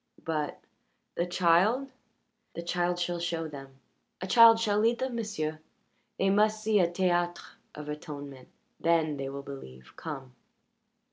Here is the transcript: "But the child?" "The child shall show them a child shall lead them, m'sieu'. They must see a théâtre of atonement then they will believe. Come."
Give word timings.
"But 0.25 0.59
the 1.13 1.27
child?" 1.27 1.91
"The 2.55 2.63
child 2.63 2.97
shall 2.97 3.19
show 3.19 3.47
them 3.47 3.79
a 4.19 4.25
child 4.25 4.59
shall 4.59 4.79
lead 4.79 4.97
them, 4.97 5.15
m'sieu'. 5.15 5.59
They 6.17 6.31
must 6.31 6.63
see 6.63 6.79
a 6.79 6.89
théâtre 6.89 7.57
of 7.75 7.87
atonement 7.87 8.47
then 8.79 9.17
they 9.17 9.29
will 9.29 9.43
believe. 9.43 9.95
Come." 9.97 10.35